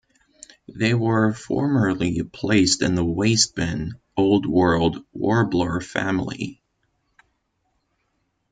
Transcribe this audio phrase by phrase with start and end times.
[0.73, 6.59] They were formerly placed in the "wastebin" Old World warbler family.